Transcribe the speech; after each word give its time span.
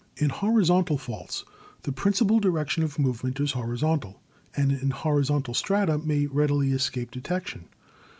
In 0.17 0.31
Horizontal 0.31 0.97
Faults 0.97 1.45
the 1.83 1.91
principal 1.91 2.39
direction 2.39 2.81
of 2.81 2.97
move 2.97 3.23
ment 3.23 3.39
is 3.39 3.51
horizontal, 3.51 4.19
and 4.57 4.71
in 4.71 4.89
horizontal 4.89 5.53
strata 5.53 5.99
may 5.99 6.25
readily 6.25 6.71
escape 6.71 7.11
detection. 7.11 7.65